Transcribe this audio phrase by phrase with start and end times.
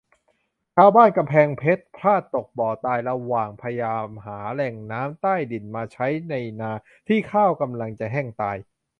[0.75, 6.71] ชาวบ้านกำแพงเพชร พลาดตกบ่อตาย ระหว่างพยายามหาแหล่งน้ำใต้ดิน มาใช้ในนา
[7.07, 8.57] ที่ข้าวกำลังจะแห้งตาย